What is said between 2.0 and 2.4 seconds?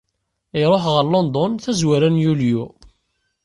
n